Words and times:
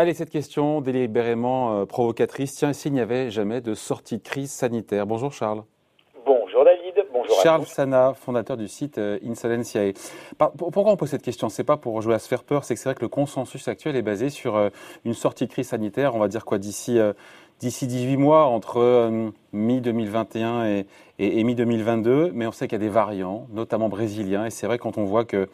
Allez, 0.00 0.14
cette 0.14 0.30
question 0.30 0.80
délibérément 0.80 1.80
euh, 1.80 1.84
provocatrice. 1.84 2.54
Tiens, 2.54 2.72
s'il 2.72 2.92
n'y 2.92 3.00
avait 3.00 3.32
jamais 3.32 3.60
de 3.60 3.74
sortie 3.74 4.18
de 4.18 4.22
crise 4.22 4.52
sanitaire. 4.52 5.08
Bonjour 5.08 5.32
Charles. 5.32 5.64
Bonjour 6.24 6.64
David, 6.64 7.04
bonjour 7.12 7.34
Charles 7.42 7.66
Sana, 7.66 8.14
fondateur 8.14 8.56
du 8.56 8.68
site 8.68 8.98
euh, 8.98 9.18
Insolentiae. 9.26 9.94
Pourquoi 10.56 10.92
on 10.92 10.96
pose 10.96 11.10
cette 11.10 11.22
question? 11.22 11.48
C'est 11.48 11.64
pas 11.64 11.76
pour 11.76 12.00
jouer 12.00 12.14
à 12.14 12.20
se 12.20 12.28
faire 12.28 12.44
peur, 12.44 12.62
c'est 12.62 12.74
que 12.74 12.80
c'est 12.80 12.88
vrai 12.88 12.94
que 12.94 13.02
le 13.02 13.08
consensus 13.08 13.66
actuel 13.66 13.96
est 13.96 14.02
basé 14.02 14.30
sur 14.30 14.54
euh, 14.54 14.68
une 15.04 15.14
sortie 15.14 15.48
de 15.48 15.50
crise 15.50 15.66
sanitaire, 15.66 16.14
on 16.14 16.20
va 16.20 16.28
dire 16.28 16.44
quoi, 16.44 16.58
d'ici 16.58 17.00
d'ici 17.58 17.88
18 17.88 18.18
mois, 18.18 18.44
entre 18.44 19.10
mi-2021 19.52 20.64
et, 20.64 20.86
et 21.18 21.42
mi-2022, 21.42 22.30
mais 22.32 22.46
on 22.46 22.52
sait 22.52 22.68
qu'il 22.68 22.78
y 22.78 22.80
a 22.80 22.86
des 22.86 22.88
variants, 22.88 23.48
notamment 23.50 23.88
brésiliens, 23.88 24.46
et 24.46 24.50
c'est 24.50 24.68
vrai 24.68 24.78
quand 24.78 24.96
on 24.96 25.02
voit 25.02 25.24
que 25.24 25.48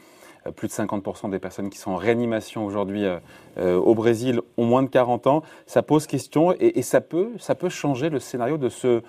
plus 0.52 0.68
de 0.68 0.72
50% 0.72 1.30
des 1.30 1.38
personnes 1.38 1.70
qui 1.70 1.78
sont 1.78 1.92
en 1.92 1.96
réanimation 1.96 2.64
aujourd'hui 2.64 3.04
euh, 3.04 3.18
euh, 3.58 3.76
au 3.76 3.94
Brésil 3.94 4.40
ont 4.56 4.64
moins 4.64 4.82
de 4.82 4.88
40 4.88 5.26
ans. 5.26 5.42
Ça 5.66 5.82
pose 5.82 6.06
question 6.06 6.54
et, 6.58 6.82
ça, 6.82 7.00
peut, 7.00 7.30
ça 7.38 7.54
peut 7.54 7.68
changer 7.68 8.10
le 8.10 8.18
scénario 8.18 8.58
de 8.58 8.68
ce, 8.68 9.02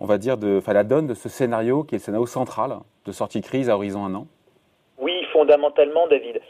on 0.00 0.06
va 0.06 0.18
dire, 0.18 0.38
de, 0.38 0.58
enfin, 0.58 0.72
la 0.72 0.84
donne 0.84 1.06
de 1.06 1.14
ce 1.14 1.28
scénario 1.28 1.84
qui 1.84 1.94
est 1.94 1.98
le 1.98 2.04
scénario 2.04 2.26
central 2.26 2.78
de 3.04 3.12
sortie 3.12 3.40
crise 3.40 3.68
à 3.70 3.74
horizon 3.74 4.04
un 4.04 4.14
an 4.14 4.26
fondamentalement, 5.48 6.06
David. 6.08 6.40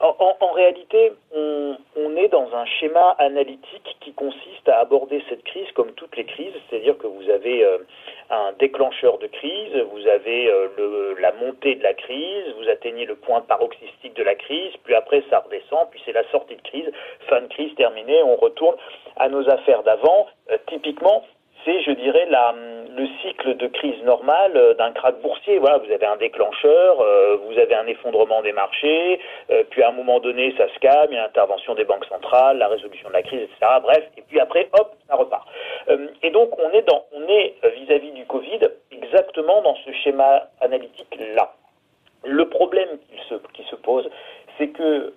en, 0.00 0.52
réalité, 0.52 1.12
on, 1.34 2.16
est 2.16 2.28
dans 2.28 2.54
un 2.54 2.66
schéma 2.66 3.16
analytique 3.18 3.96
qui 4.00 4.12
consiste 4.12 4.68
à 4.68 4.78
aborder 4.78 5.22
cette 5.28 5.42
crise 5.44 5.66
comme 5.74 5.92
toutes 5.92 6.16
les 6.16 6.24
crises, 6.24 6.52
c'est-à-dire 6.68 6.96
que 6.98 7.06
vous 7.06 7.28
avez 7.30 7.64
un 8.30 8.52
déclencheur 8.58 9.18
de 9.18 9.26
crise, 9.26 9.72
vous 9.92 10.06
avez 10.06 10.48
euh, 10.48 11.14
la 11.18 11.32
montée 11.32 11.74
de 11.74 11.82
la 11.82 11.94
crise, 11.94 12.54
vous 12.58 12.68
atteignez 12.68 13.04
le 13.04 13.16
point 13.16 13.40
paroxystique 13.40 14.14
de 14.14 14.22
la 14.22 14.34
crise, 14.34 14.72
puis 14.84 14.94
après 14.94 15.22
ça 15.28 15.40
redescend, 15.40 15.88
puis 15.90 16.00
c'est 16.04 16.12
la 16.12 16.24
sortie 16.30 16.56
de 16.56 16.62
crise, 16.62 16.90
fin 17.28 17.40
de 17.40 17.48
crise 17.48 17.74
terminée, 17.74 18.22
on 18.22 18.36
retourne 18.36 18.76
à 19.16 19.28
nos 19.28 19.48
affaires 19.48 19.82
d'avant. 19.82 20.26
Euh, 20.50 20.58
typiquement, 20.68 21.24
c'est, 21.64 21.82
je 21.82 21.92
dirais, 21.92 22.26
la, 22.30 22.54
le 22.96 23.06
cycle 23.22 23.56
de 23.56 23.66
crise 23.66 24.02
normale 24.04 24.56
euh, 24.56 24.74
d'un 24.74 24.92
krach 24.92 25.16
boursier. 25.20 25.58
Voilà, 25.58 25.78
vous 25.78 25.90
avez 25.90 26.06
un 26.06 26.16
déclencheur, 26.16 27.00
euh, 27.00 27.36
vous 27.46 27.58
avez 27.58 27.74
un 27.74 27.86
effondrement 27.86 28.42
des 28.42 28.52
marchés, 28.52 29.20
euh, 29.50 29.64
puis 29.70 29.82
à 29.82 29.88
un 29.88 29.92
moment 29.92 30.20
donné, 30.20 30.54
ça 30.56 30.68
se 30.72 30.78
calme, 30.78 31.08
il 31.10 31.14
y 31.14 31.18
a 31.18 31.22
l'intervention 31.22 31.74
des 31.74 31.84
banques 31.84 32.04
centrales, 32.06 32.58
la 32.58 32.68
résolution 32.68 33.08
de 33.08 33.14
la 33.14 33.22
crise, 33.22 33.40
etc. 33.42 33.58
Bref, 33.82 34.04
et 34.16 34.22
puis 34.22 34.40
après, 34.40 34.68
hop, 34.72 34.94
ça 35.08 35.16
repart. 35.16 35.46
et 36.22 36.30
donc, 36.30 36.50
on 36.58 36.70
est 36.72 36.84
vis-à-vis 37.76 38.12
du 38.12 38.24
Covid 38.26 38.60
exactement 38.90 39.62
dans 39.62 39.76
ce 39.76 39.92
schéma 39.92 40.48
analytique 40.60 41.18
là. 41.34 41.52
Le 42.24 42.48
problème 42.48 42.88
qui 43.52 43.62
se 43.64 43.76
pose, 43.76 44.08
c'est 44.58 44.68
que 44.68 45.12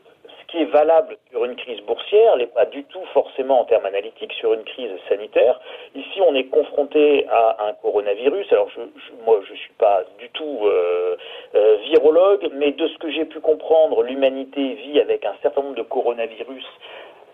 valable 0.66 1.18
sur 1.32 1.46
une 1.46 1.56
crise 1.56 1.82
boursière 1.82 2.36
n'est 2.38 2.48
pas 2.48 2.66
du 2.66 2.84
tout 2.86 3.04
forcément 3.14 3.62
en 3.62 3.66
termes 3.66 3.86
analytiques 3.86 4.34
sur 4.34 4.54
une 4.54 4.64
crise 4.64 4.92
sanitaire. 5.10 5.60
Ici, 5.96 6.22
on 6.28 6.36
est 6.36 6.46
confronté 6.46 7.26
à 7.30 7.68
un 7.68 7.74
coronavirus. 7.74 8.52
Alors, 8.52 8.70
je, 8.70 8.82
moi, 9.26 9.40
je 9.46 9.52
ne 9.52 9.58
suis 9.58 9.74
pas 9.78 10.04
du 10.20 10.30
tout 10.30 10.60
euh, 10.64 11.16
euh, 11.56 11.78
virologue, 11.90 12.50
mais 12.54 12.72
de 12.72 12.88
ce 12.88 12.98
que 12.98 13.10
j'ai 13.12 13.26
pu 13.26 13.40
comprendre, 13.40 14.04
l'humanité 14.04 14.74
vit 14.76 15.00
avec 15.00 15.26
un 15.26 15.36
certain 15.42 15.62
nombre 15.62 15.76
de 15.76 15.84
coronavirus 15.84 16.66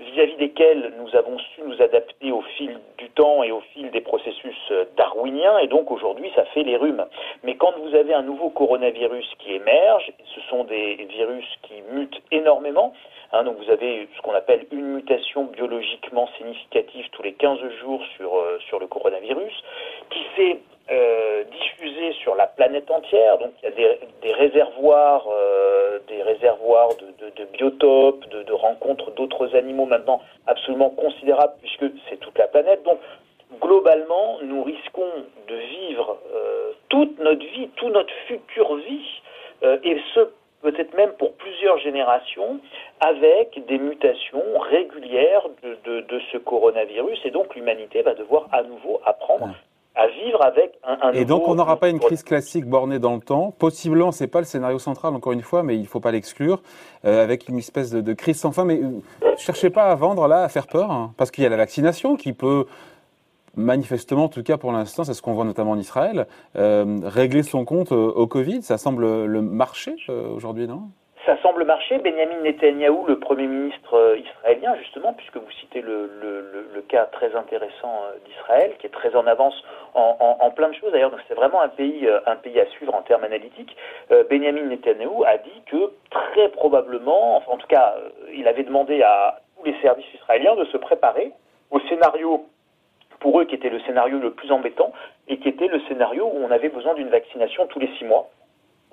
vis-à-vis 0.04 0.36
desquels 0.38 0.94
nous 1.00 1.16
avons 1.16 1.38
su 1.40 1.62
nous 1.66 1.82
adapter 1.82 2.32
au 2.32 2.42
fil 2.58 2.80
du 2.98 3.10
temps 3.10 3.44
et 3.44 3.52
au 3.52 3.62
fil 3.74 3.92
des 3.92 4.02
processus 4.02 4.56
euh, 4.72 4.86
darwiniens, 4.98 5.60
et 5.60 5.68
donc 5.68 5.92
aujourd'hui 5.92 6.32
ça 6.36 6.46
fait 6.46 6.64
les 6.64 6.78
rhumes. 6.78 7.06
Mais 7.44 7.56
quand 7.56 7.74
vous 7.78 7.96
avez 7.96 8.14
un 8.14 8.22
nouveau 8.22 8.50
coronavirus 8.50 9.26
qui 9.40 9.54
émerge, 9.54 10.12
ce 10.36 10.42
sont 10.50 10.64
des 10.64 10.96
virus 11.10 11.46
qui 11.64 11.82
mutent 11.92 12.22
énormément, 12.32 12.94
hein, 13.32 13.44
donc 13.44 13.58
vous 13.58 13.70
avez 13.70 14.08
ce 14.16 14.22
qu'on 14.22 14.34
appelle 14.34 14.66
une 14.72 14.96
mutation 14.96 15.46
biologiquement 15.46 16.28
significative 16.38 17.10
tous 17.12 17.24
les 17.24 17.34
15 17.34 17.60
jours 17.82 18.02
sur, 18.18 18.36
euh, 18.36 18.60
sur 18.68 18.80
le 18.80 18.88
coronavirus, 18.88 19.54
qui 20.10 20.24
s'est 20.36 20.60
euh, 20.92 21.46
diffusé 21.46 22.12
sur 22.22 22.36
la 22.36 22.46
planète 22.46 22.92
entière. 22.92 23.38
Donc 23.38 23.52
il 23.64 23.70
y 23.70 23.86
a 23.86 23.96
des 24.22 24.34
réservoirs, 24.34 25.26
euh, 25.32 26.00
des 26.10 26.22
réservoirs 26.22 26.90
de, 26.98 27.13
de, 27.44 27.58
biotopes, 27.58 28.28
de, 28.30 28.54
rencontres 28.54 29.12
d'autres 29.12 29.56
animaux 29.56 29.86
maintenant 29.86 30.22
absolument 30.48 30.90
considérables 30.90 31.54
puisque 31.62 31.86
c'est 32.10 32.18
toute 32.20 32.38
la 32.38 32.48
planète. 32.48 32.84
Donc 32.84 33.00
globalement, 33.62 34.40
nous 34.44 34.64
risquons 34.64 35.12
de 35.48 35.56
vivre 35.56 36.18
euh, 36.34 36.72
toute 36.90 37.20
notre 37.20 37.46
vie, 37.46 37.70
toute 37.76 37.94
notre 37.94 38.14
future 38.28 38.76
vie, 38.76 39.22
euh, 39.64 39.78
et 39.84 39.98
ce 40.14 40.30
peut-être 40.64 40.96
même 40.96 41.12
pour 41.20 41.34
plusieurs 41.34 41.78
générations, 41.80 42.60
avec 43.02 43.64
des 43.68 43.78
mutations 43.78 44.58
régulières 44.60 45.46
de, 45.84 46.20
ce 46.32 46.38
coronavirus. 46.38 47.20
Et 47.26 47.32
donc 47.32 47.54
l'humanité 47.56 48.02
va 48.02 48.14
devoir 48.14 48.48
à 48.52 48.64
nouveau 48.64 49.02
apprendre 49.06 49.54
vivre 50.24 50.44
avec 50.44 50.80
un, 50.84 50.98
un 51.02 51.12
Et 51.14 51.26
donc 51.26 51.48
on 51.48 51.56
n'aura 51.56 51.78
pas 51.78 51.90
une 51.90 52.00
crise 52.00 52.24
classique 52.24 52.66
bornée 52.66 53.00
dans 53.00 53.16
le 53.16 53.22
temps. 53.22 53.54
Possiblement, 53.58 54.12
c'est 54.12 54.28
pas 54.28 54.40
le 54.40 54.46
scénario 54.46 54.80
central 54.80 55.14
encore 55.16 55.34
une 55.34 55.42
fois, 55.42 55.64
mais 55.64 55.78
il 55.78 55.88
faut 55.88 56.00
pas 56.00 56.12
l'exclure, 56.12 56.62
euh, 57.06 57.24
avec 57.24 57.48
une 57.50 57.58
espèce 57.58 57.92
de, 57.92 58.02
de, 58.02 58.14
crise 58.14 58.40
sans 58.40 58.52
fin. 58.52 58.66
Mais 58.66 58.82
euh, 58.82 59.36
cherchez 59.38 59.70
pas 59.70 59.86
à 59.86 59.96
vendre 59.96 60.28
là, 60.28 60.44
à 60.44 60.50
faire 60.50 60.68
peur, 60.68 60.92
hein, 60.92 61.14
parce 61.18 61.32
qu'il 61.32 61.44
y 61.44 61.48
a 61.48 61.50
la 61.50 61.58
vaccination 61.58 62.16
qui 62.16 62.34
peut 62.34 62.66
manifestement, 63.56 64.26
en 64.26 64.30
tout 64.30 64.44
cas 64.44 64.58
pour 64.58 64.72
l'instant, 64.72 65.04
c'est 65.04 65.14
ce 65.14 65.22
qu'on 65.22 65.34
voit 65.34 65.46
notamment 65.46 65.72
en 65.72 65.80
Israël, 65.80 66.28
euh, 66.56 67.00
régler 67.04 67.44
son 67.44 67.66
compte 67.66 67.92
au 67.92 68.28
Covid. 68.28 68.64
Ça 68.64 68.78
semble 68.78 69.26
le 69.26 69.42
marché 69.42 69.96
euh, 70.10 70.30
aujourd'hui, 70.30 70.68
non? 70.68 70.90
Ça 71.26 71.38
semble 71.42 71.64
marcher. 71.64 72.00
Benjamin 72.00 72.42
Netanyahou, 72.42 73.06
le 73.06 73.18
Premier 73.18 73.48
ministre 73.48 73.94
euh, 73.94 74.18
israélien, 74.18 74.76
justement, 74.76 75.14
puisque 75.14 75.38
vous 75.38 75.52
citez 75.60 75.82
le, 75.82 76.10
cas 76.90 77.06
très 77.06 77.34
intéressant 77.36 78.04
euh, 78.04 78.18
d'Israël, 78.26 78.74
qui 78.78 78.88
est 78.88 78.90
très 78.90 79.16
en 79.16 79.26
avance 79.26 79.56
en, 79.94 80.52
plein 80.52 80.70
de 80.70 80.76
choses. 80.76 80.92
D'ailleurs, 80.92 81.12
donc 81.12 81.22
c'est 81.28 81.34
vraiment 81.34 81.62
un 81.62 81.70
pays, 81.70 82.06
euh, 82.06 82.20
un 82.26 82.36
pays 82.36 82.60
à 82.60 82.66
suivre 82.68 82.94
en 82.94 83.02
termes 83.04 83.24
analytiques. 83.24 83.76
Benjamin 84.30 84.64
Netanyahou 84.64 85.24
a 85.24 85.38
dit 85.38 85.62
que 85.66 85.92
très 86.10 86.50
probablement, 86.50 87.42
en 87.48 87.58
tout 87.58 87.68
cas, 87.68 87.96
il 88.34 88.48
avait 88.48 88.64
demandé 88.64 89.02
à 89.02 89.40
tous 89.58 89.66
les 89.66 89.76
services 89.82 90.14
israéliens 90.14 90.56
de 90.56 90.66
se 90.66 90.78
préparer 90.78 91.32
au 91.72 91.80
scénario 91.82 92.46
pour 93.20 93.40
eux 93.40 93.46
qui 93.46 93.56
était 93.56 93.70
le 93.70 93.80
scénario 93.82 94.20
le 94.20 94.32
plus 94.32 94.52
embêtant 94.52 94.92
et 95.28 95.38
qui 95.38 95.48
était 95.48 95.68
le 95.68 95.80
scénario 95.88 96.26
où 96.26 96.44
on 96.44 96.52
avait 96.52 96.70
besoin 96.70 96.94
d'une 96.94 97.10
vaccination 97.10 97.66
tous 97.68 97.80
les 97.80 97.90
six 97.98 98.04
mois 98.04 98.30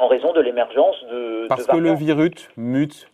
en 0.00 0.08
raison 0.08 0.32
de 0.32 0.40
l'émergence 0.40 0.96
de. 1.10 1.46
Parce 1.48 1.66
que 1.66 1.76
le 1.76 1.94
virus 1.94 2.48
mute, 2.56 3.08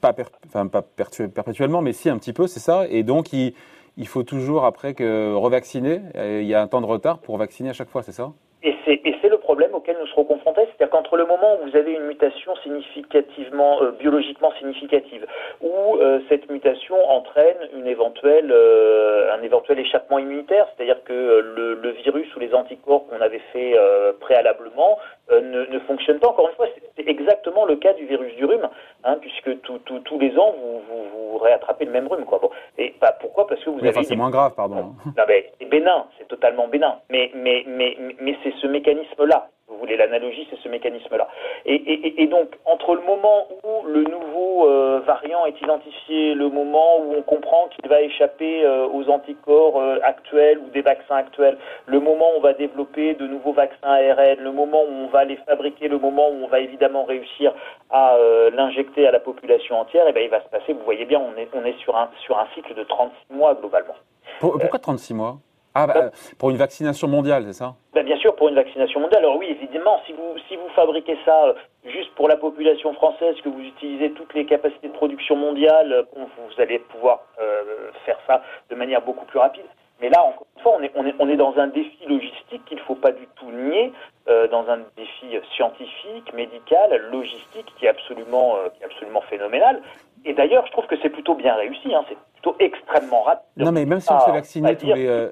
pas, 0.00 0.14
enfin, 0.46 0.66
pas 0.66 0.82
perpétuellement, 0.82 1.82
mais 1.82 1.92
si 1.92 2.08
un 2.08 2.18
petit 2.18 2.32
peu, 2.32 2.46
c'est 2.46 2.60
ça. 2.60 2.86
Et 2.88 3.02
donc, 3.02 3.32
il, 3.32 3.54
il, 3.96 4.08
faut 4.08 4.22
toujours, 4.22 4.64
après, 4.64 4.94
que 4.94 5.34
revacciner. 5.34 6.00
Il 6.14 6.46
y 6.46 6.54
a 6.54 6.62
un 6.62 6.68
temps 6.68 6.80
de 6.80 6.86
retard 6.86 7.18
pour 7.18 7.36
vacciner 7.36 7.70
à 7.70 7.74
chaque 7.74 7.90
fois, 7.90 8.02
c'est 8.02 8.12
ça? 8.12 8.32
Et 8.62 8.74
c'est 8.84 9.28
le 9.28 9.35
problème 9.46 9.74
auquel 9.74 9.96
nous 10.00 10.08
serons 10.08 10.24
confrontés. 10.24 10.62
C'est-à-dire 10.66 10.90
qu'entre 10.90 11.16
le 11.16 11.24
moment 11.24 11.54
où 11.54 11.70
vous 11.70 11.76
avez 11.76 11.92
une 11.92 12.06
mutation 12.06 12.56
significativement, 12.64 13.80
euh, 13.80 13.92
biologiquement 13.92 14.50
significative, 14.58 15.24
où 15.60 15.96
euh, 15.96 16.18
cette 16.28 16.50
mutation 16.50 16.96
entraîne 17.08 17.56
une 17.72 17.86
éventuelle, 17.86 18.50
euh, 18.50 19.32
un 19.32 19.40
éventuel 19.42 19.78
échappement 19.78 20.18
immunitaire, 20.18 20.66
c'est-à-dire 20.74 21.00
que 21.04 21.12
le, 21.12 21.74
le, 21.74 21.90
virus 21.90 22.26
ou 22.34 22.40
les 22.40 22.52
anticorps 22.54 23.06
qu'on 23.06 23.20
avait 23.20 23.40
fait 23.52 23.74
préalablement 24.20 24.98
ne, 25.30 25.64
ne, 25.66 25.78
fonctionne 25.80 26.18
pas. 26.18 26.28
Encore 26.28 26.48
une 26.48 26.54
fois, 26.56 26.66
c'est 26.96 27.08
exactement 27.08 27.64
le 27.64 27.76
cas 27.76 27.92
du 27.94 28.04
virus 28.06 28.34
du 28.34 28.44
rhume, 28.44 28.68
hein, 29.04 29.16
puisque 29.20 29.60
tout, 29.62 29.78
tout, 29.86 30.00
tous 30.00 30.18
les 30.18 30.36
ans, 30.36 30.54
vous, 30.60 30.80
vous, 30.88 31.04
vous, 31.12 31.38
réattrapez 31.38 31.84
le 31.84 31.92
même 31.92 32.08
rhume. 32.08 32.24
Quoi. 32.24 32.38
Bon. 32.38 32.50
Et 32.78 32.94
bah, 33.00 33.16
pourquoi? 33.20 33.46
Parce 33.46 33.62
que 33.62 33.70
vous 33.70 33.76
oui, 33.76 33.88
avez... 33.88 33.98
Enfin, 33.98 34.08
c'est 34.08 34.16
moins 34.16 34.30
grave, 34.30 34.52
pardon. 34.54 34.94
Non, 35.16 35.24
mais 35.28 35.52
c'est 35.58 35.66
bénin, 35.66 36.06
c'est 36.18 36.25
totalement 36.36 36.68
bénin. 36.68 36.96
Mais, 37.10 37.30
mais, 37.34 37.64
mais, 37.66 37.96
mais 38.20 38.36
c'est 38.42 38.54
ce 38.60 38.66
mécanisme-là 38.66 39.48
vous 39.68 39.78
voulez 39.78 39.96
l'analogie, 39.96 40.46
c'est 40.48 40.58
ce 40.60 40.68
mécanisme-là. 40.68 41.28
Et, 41.64 42.26
donc, 42.28 42.50
entre 42.64 42.94
le 42.94 43.02
moment 43.02 43.48
où 43.64 43.86
le 43.86 44.04
nouveau 44.04 44.68
euh, 44.68 45.00
variant 45.04 45.44
est 45.46 45.60
identifié, 45.60 46.34
le 46.34 46.48
moment 46.48 46.98
où 47.00 47.14
on 47.16 47.22
comprend 47.22 47.68
qu'il 47.68 47.88
va 47.88 48.00
échapper 48.00 48.64
euh, 48.64 48.86
aux 48.86 49.08
anticorps 49.10 49.80
euh, 49.80 49.98
actuels 50.02 50.58
ou 50.58 50.70
des 50.70 50.82
vaccins 50.82 51.16
actuels, 51.16 51.58
le 51.86 51.98
moment 51.98 52.26
où 52.34 52.38
on 52.38 52.40
va 52.40 52.52
développer 52.52 53.14
de 53.14 53.26
nouveaux 53.26 53.52
vaccins 53.52 53.88
ARN, 53.88 54.38
le 54.38 54.52
moment 54.52 54.82
où 54.84 54.92
on 54.92 55.08
va 55.08 55.24
les 55.24 55.36
fabriquer, 55.36 55.88
le 55.88 55.98
moment 55.98 56.28
où 56.30 56.44
on 56.44 56.48
va 56.48 56.60
évidemment 56.60 57.04
réussir 57.04 57.52
à 57.90 58.16
l'injecter 58.52 59.06
à 59.06 59.10
la 59.10 59.20
population 59.20 59.78
entière, 59.80 60.06
et 60.06 60.10
eh 60.10 60.12
ben 60.12 60.24
il 60.24 60.30
va 60.30 60.42
se 60.42 60.48
passer, 60.48 60.72
vous 60.72 60.84
voyez 60.84 61.04
bien, 61.04 61.20
on 61.20 61.36
est, 61.38 61.48
on 61.54 61.64
est 61.64 61.78
sur, 61.78 61.96
un, 61.96 62.10
sur 62.24 62.38
un 62.38 62.46
cycle 62.54 62.74
de 62.74 62.82
36 62.82 63.34
mois 63.34 63.54
globalement. 63.54 63.94
Pour, 64.40 64.58
pourquoi 64.58 64.78
36 64.78 65.14
mois? 65.14 65.36
Ah, 65.76 65.86
bah, 65.86 66.10
pour 66.38 66.50
une 66.50 66.56
vaccination 66.56 67.06
mondiale, 67.06 67.44
c'est 67.46 67.52
ça? 67.52 67.74
Bah, 67.92 68.02
Bien 68.02 68.16
sûr, 68.16 68.34
pour 68.34 68.48
une 68.48 68.54
vaccination 68.54 69.00
mondiale. 69.00 69.22
Alors 69.24 69.36
oui, 69.36 69.48
évidemment, 69.50 70.00
si 70.06 70.12
vous, 70.12 70.38
si 70.48 70.56
vous 70.56 70.68
fabriquez 70.74 71.18
ça 71.24 71.48
euh, 71.48 71.54
juste 71.84 72.14
pour 72.14 72.28
la 72.28 72.36
population 72.36 72.94
française, 72.94 73.36
que 73.44 73.50
vous 73.50 73.60
utilisez 73.60 74.12
toutes 74.12 74.32
les 74.34 74.46
capacités 74.46 74.88
de 74.88 74.92
production 74.94 75.36
mondiale, 75.36 75.92
euh, 75.92 76.02
vous 76.14 76.60
allez 76.62 76.78
pouvoir 76.78 77.20
euh, 77.40 77.90
faire 78.06 78.18
ça 78.26 78.42
de 78.70 78.74
manière 78.74 79.02
beaucoup 79.02 79.26
plus 79.26 79.38
rapide. 79.38 79.66
Mais 80.00 80.08
là, 80.08 80.22
encore 80.22 80.46
une 80.56 80.62
fois, 80.62 80.76
on 80.78 80.82
est, 80.82 80.92
on 80.94 81.06
est, 81.06 81.14
on 81.18 81.28
est 81.28 81.36
dans 81.36 81.56
un 81.58 81.66
défi 81.66 81.98
logistique 82.06 82.64
qu'il 82.66 82.78
ne 82.78 82.82
faut 82.82 82.94
pas 82.94 83.12
du 83.12 83.26
tout 83.36 83.50
nier, 83.50 83.92
euh, 84.28 84.48
dans 84.48 84.68
un 84.68 84.78
défi 84.96 85.38
scientifique, 85.54 86.32
médical, 86.34 87.02
logistique 87.10 87.66
qui 87.78 87.86
est 87.86 87.88
absolument, 87.88 88.56
absolument 88.84 89.22
phénoménal. 89.22 89.82
Et 90.24 90.34
d'ailleurs, 90.34 90.66
je 90.66 90.72
trouve 90.72 90.86
que 90.86 90.96
c'est 91.02 91.10
plutôt 91.10 91.34
bien 91.34 91.54
réussi. 91.54 91.94
Hein. 91.94 92.04
C'est 92.08 92.16
plutôt 92.36 92.56
extrêmement 92.60 93.22
rapide. 93.22 93.44
Non, 93.56 93.72
mais 93.72 93.84
même 93.84 94.00
si 94.00 94.10
on 94.12 94.20
se 94.20 94.24
fait 94.26 94.32
vacciner 94.32 94.76
tous 94.76 94.86
les. 94.86 95.28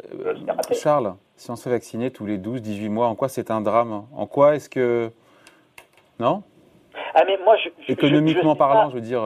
Charles, 0.72 1.14
si 1.36 1.50
on 1.50 1.56
se 1.56 1.64
fait 1.64 1.70
vacciner 1.70 2.10
tous 2.10 2.26
les 2.26 2.38
12, 2.38 2.62
18 2.62 2.88
mois, 2.88 3.06
en 3.06 3.14
quoi 3.14 3.28
c'est 3.28 3.50
un 3.50 3.60
drame? 3.60 4.04
En 4.14 4.26
quoi 4.26 4.56
est-ce 4.56 4.68
que. 4.68 5.10
Non? 6.18 6.42
Ah, 7.14 7.22
mais 7.26 7.38
moi, 7.44 7.56
je, 7.56 7.92
Économiquement 7.92 8.56
parlant, 8.56 8.90
je 8.90 8.94
veux 8.94 9.00
dire. 9.00 9.22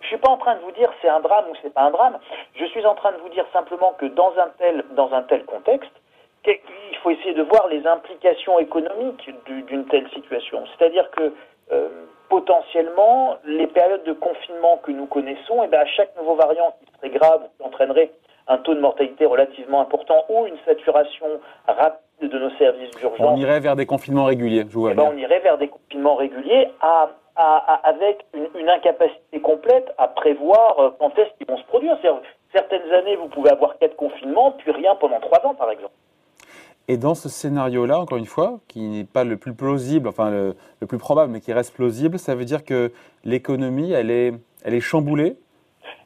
Je 0.00 0.06
suis 0.06 0.16
pas 0.16 0.30
en 0.30 0.38
train 0.38 0.56
de 0.56 0.60
vous 0.60 0.72
dire 0.72 0.90
c'est 1.02 1.08
un 1.08 1.20
drame 1.20 1.44
ou 1.50 1.54
c'est 1.62 1.72
pas 1.72 1.82
un 1.82 1.90
drame. 1.90 2.18
Je 2.54 2.64
suis 2.66 2.84
en 2.86 2.94
train 2.94 3.12
de 3.12 3.18
vous 3.18 3.28
dire 3.28 3.44
simplement 3.52 3.92
que 3.98 4.06
dans 4.06 4.32
un 4.38 4.48
tel, 4.58 4.84
dans 4.96 5.12
un 5.12 5.22
tel 5.22 5.44
contexte, 5.44 5.92
il 6.46 6.96
faut 7.02 7.10
essayer 7.10 7.34
de 7.34 7.42
voir 7.42 7.68
les 7.68 7.86
implications 7.86 8.58
économiques 8.58 9.30
d'une 9.46 9.86
telle 9.86 10.08
situation. 10.10 10.64
C'est-à-dire 10.66 11.10
que 11.10 11.34
euh, 11.72 11.88
potentiellement, 12.28 13.36
les 13.44 13.66
périodes 13.66 14.04
de 14.04 14.12
confinement 14.12 14.78
que 14.82 14.92
nous 14.92 15.06
connaissons, 15.06 15.62
et 15.62 15.66
eh 15.66 15.68
bien 15.68 15.80
à 15.80 15.86
chaque 15.86 16.16
nouveau 16.16 16.36
variant 16.36 16.74
qui 16.80 16.92
serait 16.96 17.10
grave, 17.10 17.42
qui 17.56 17.66
entraînerait 17.66 18.10
un 18.46 18.58
taux 18.58 18.74
de 18.74 18.80
mortalité 18.80 19.26
relativement 19.26 19.80
important 19.80 20.24
ou 20.28 20.46
une 20.46 20.58
saturation 20.64 21.26
rapide 21.66 22.30
de 22.30 22.38
nos 22.38 22.50
services 22.50 22.90
d'urgence. 22.96 23.20
On 23.20 23.36
irait 23.36 23.60
vers 23.60 23.76
des 23.76 23.86
confinements 23.86 24.24
réguliers, 24.24 24.64
je 24.68 24.74
vois 24.74 24.92
eh 24.92 24.94
ben, 24.94 25.10
On 25.12 25.16
irait 25.16 25.40
vers 25.40 25.58
des 25.58 25.68
confinements 25.68 26.16
réguliers 26.16 26.68
à, 26.80 27.10
avec 27.84 28.24
une, 28.34 28.68
incapacité 28.68 29.40
complète 29.40 29.92
à 29.98 30.08
prévoir 30.08 30.78
euh, 30.78 30.90
quand 30.98 31.18
est-ce 31.18 31.30
qu'ils 31.38 31.46
vont 31.46 31.56
se 31.56 31.64
produire. 31.64 31.96
Certaines 32.52 32.92
années, 32.92 33.16
vous 33.16 33.28
pouvez 33.28 33.50
avoir 33.50 33.78
quatre 33.78 33.96
confinements, 33.96 34.52
puis 34.52 34.70
rien 34.70 34.94
pendant 34.96 35.20
trois 35.20 35.44
ans, 35.46 35.54
par 35.54 35.70
exemple. 35.70 35.94
Et 36.88 36.96
dans 36.96 37.14
ce 37.14 37.28
scénario-là, 37.28 38.00
encore 38.00 38.18
une 38.18 38.26
fois, 38.26 38.58
qui 38.68 38.80
n'est 38.80 39.04
pas 39.04 39.24
le 39.24 39.36
plus 39.36 39.54
plausible, 39.54 40.08
enfin 40.08 40.30
le, 40.30 40.86
plus 40.86 40.98
probable, 40.98 41.32
mais 41.32 41.40
qui 41.40 41.52
reste 41.52 41.74
plausible, 41.74 42.18
ça 42.18 42.34
veut 42.34 42.44
dire 42.44 42.64
que 42.64 42.90
l'économie, 43.24 43.92
elle 43.92 44.10
est, 44.10 44.32
elle 44.64 44.74
est 44.74 44.80
chamboulée 44.80 45.36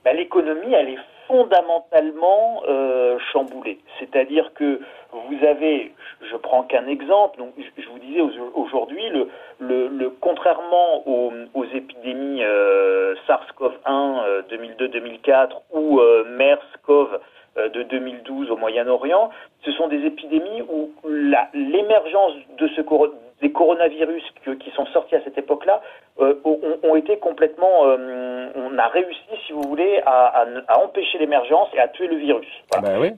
ben, 0.04 0.14
L'économie, 0.14 0.74
elle 0.74 0.90
est 0.90 0.98
fondamentalement 1.26 2.62
euh, 2.68 3.18
chamboulée. 3.32 3.78
C'est-à-dire 3.98 4.52
que 4.54 4.80
vous 5.12 5.46
avez, 5.46 5.92
je 6.30 6.36
prends 6.36 6.64
qu'un 6.64 6.86
exemple, 6.86 7.38
donc 7.38 7.54
je 7.56 7.88
vous 7.88 7.98
disais 7.98 8.20
aujourd'hui, 8.54 9.08
le, 9.08 9.88
le, 9.88 10.10
contrairement 10.20 11.06
aux, 11.06 11.32
aux 11.54 11.64
épidémies 11.64 12.42
euh, 12.42 13.14
SARS-CoV-1 13.26 14.42
2002-2004 14.50 15.30
euh, 15.30 15.46
ou 15.72 16.00
MERS-CoV 16.36 17.20
de 17.56 17.82
2012 17.84 18.50
au 18.50 18.56
Moyen-Orient, 18.56 19.30
ce 19.64 19.72
sont 19.72 19.88
des 19.88 20.04
épidémies 20.04 20.62
où 20.62 20.90
l'émergence 21.54 22.32
de 22.58 22.68
ce 22.68 22.82
des 23.40 23.52
coronavirus 23.52 24.22
qui 24.60 24.70
sont 24.70 24.86
sortis 24.86 25.16
à 25.16 25.22
cette 25.24 25.36
époque-là 25.36 25.82
euh, 26.20 26.34
ont, 26.82 26.96
été 26.96 27.18
complètement, 27.18 27.84
euh, 27.84 28.48
on 28.54 28.78
a 28.78 28.86
réussi, 28.86 29.20
si 29.46 29.52
vous 29.52 29.62
voulez, 29.62 30.00
à, 30.06 30.46
empêcher 30.80 31.18
l'émergence 31.18 31.68
et 31.74 31.80
à 31.80 31.88
tuer 31.88 32.06
le 32.06 32.16
virus. 32.16 32.46
Bah 32.72 32.98
oui. 32.98 33.10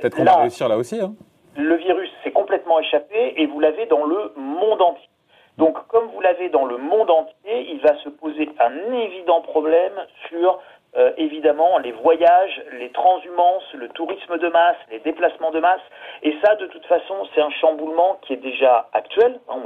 Peut-être 0.00 0.16
qu'on 0.16 0.24
va 0.24 0.36
réussir 0.36 0.68
là 0.68 0.76
aussi. 0.76 1.00
Hein. 1.00 1.14
Le 1.56 1.74
virus 1.76 2.10
s'est 2.22 2.30
complètement 2.30 2.78
échappé 2.80 3.34
et 3.36 3.46
vous 3.46 3.60
l'avez 3.60 3.86
dans 3.86 4.04
le 4.04 4.32
monde 4.36 4.80
entier. 4.80 5.08
Donc, 5.58 5.76
comme 5.88 6.06
vous 6.14 6.20
l'avez 6.20 6.48
dans 6.48 6.64
le 6.64 6.78
monde 6.78 7.10
entier, 7.10 7.70
il 7.72 7.80
va 7.80 7.94
se 7.98 8.08
poser 8.08 8.48
un 8.58 8.92
évident 8.92 9.42
problème 9.42 9.92
sur 10.28 10.60
euh, 10.94 11.10
évidemment 11.16 11.78
les 11.78 11.92
voyages, 11.92 12.62
les 12.72 12.90
transhumances, 12.90 13.72
le 13.72 13.88
tourisme 13.90 14.36
de 14.36 14.48
masse, 14.48 14.76
les 14.90 14.98
déplacements 14.98 15.50
de 15.50 15.60
masse. 15.60 15.80
Et 16.22 16.34
ça, 16.44 16.54
de 16.56 16.66
toute 16.66 16.84
façon, 16.84 17.14
c'est 17.34 17.40
un 17.40 17.50
chamboulement 17.50 18.18
qui 18.22 18.34
est 18.34 18.42
déjà 18.42 18.88
actuel. 18.92 19.40
Hein, 19.48 19.56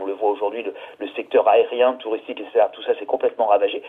on, 0.00 0.06
le, 0.06 0.12
voit 0.14 0.30
aujourd'hui, 0.30 0.64
le, 0.98 1.08
secteur 1.08 1.46
aérien, 1.48 1.94
touristique, 1.94 2.40
etc. 2.40 2.66
Tout 2.72 2.82
ça, 2.82 2.92
c'est 2.98 3.06
complètement 3.06 3.46
ravagé. 3.46 3.82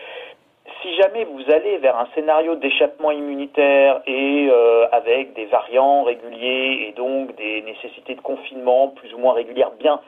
Si 0.82 0.94
jamais 0.96 1.24
vous 1.24 1.42
allez 1.50 1.78
vers 1.78 1.96
un 1.96 2.08
scénario 2.14 2.56
d'échappement 2.56 3.10
immunitaire 3.10 4.02
et 4.06 4.48
euh, 4.50 4.86
avec 4.92 5.32
des 5.32 5.46
variants 5.46 6.02
réguliers 6.02 6.88
et 6.88 6.92
donc 6.92 7.34
des 7.36 7.62
nécessités 7.62 8.14
de 8.14 8.20
confinement 8.20 8.88
plus 8.88 9.12
ou 9.14 9.18
moins 9.18 9.32
régulières, 9.32 9.72
bien 9.78 10.00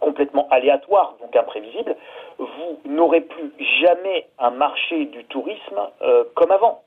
complètement 0.00 0.48
aléatoire, 0.50 1.16
donc 1.20 1.34
imprévisible, 1.34 1.96
vous 2.38 2.78
n'aurez 2.84 3.22
plus 3.22 3.52
jamais 3.80 4.26
un 4.38 4.50
marché 4.50 5.06
du 5.06 5.24
tourisme 5.24 5.80
euh, 6.02 6.24
comme 6.34 6.50
avant. 6.50 6.82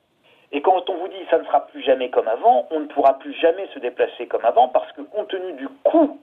Et 0.52 0.60
quand 0.60 0.88
on 0.88 0.96
vous 0.96 1.08
dit 1.08 1.16
ça 1.30 1.38
ne 1.38 1.44
sera 1.44 1.66
plus 1.66 1.82
jamais 1.82 2.10
comme 2.10 2.28
avant, 2.28 2.66
on 2.70 2.80
ne 2.80 2.86
pourra 2.86 3.14
plus 3.14 3.34
jamais 3.34 3.66
se 3.74 3.78
déplacer 3.78 4.26
comme 4.26 4.44
avant 4.44 4.68
parce 4.68 4.90
que 4.92 5.02
compte 5.02 5.28
tenu 5.28 5.52
du 5.54 5.68
coût 5.84 6.20